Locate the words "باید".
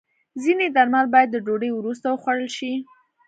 1.13-1.29